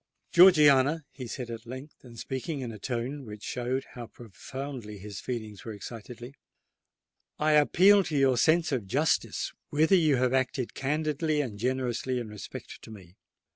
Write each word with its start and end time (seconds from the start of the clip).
"Georgiana," 0.31 1.03
he 1.11 1.27
said, 1.27 1.51
at 1.51 1.67
length, 1.67 2.03
and 2.03 2.17
speaking 2.17 2.61
in 2.61 2.71
a 2.71 2.79
tone 2.79 3.23
which 3.23 3.43
showed 3.43 3.85
how 3.93 4.07
profoundly 4.07 4.97
his 4.97 5.19
feelings 5.21 5.63
were 5.63 5.73
excited,—"I 5.73 7.51
appeal 7.51 8.03
to 8.05 8.17
your 8.17 8.37
sense 8.39 8.71
of 8.71 8.87
justice 8.87 9.53
whether 9.69 9.93
you 9.95 10.15
have 10.15 10.33
acted 10.33 10.73
candidly 10.73 11.39
and 11.39 11.59
generously 11.59 12.17
in 12.19 12.29
respect 12.29 12.81
to 12.81 12.89
me? 12.89 13.15